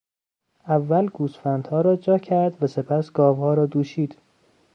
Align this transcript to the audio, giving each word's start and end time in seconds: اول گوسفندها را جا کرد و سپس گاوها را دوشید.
اول 0.67 1.07
گوسفندها 1.09 1.81
را 1.81 1.95
جا 1.95 2.17
کرد 2.17 2.63
و 2.63 2.67
سپس 2.67 3.11
گاوها 3.11 3.53
را 3.53 3.65
دوشید. 3.65 4.17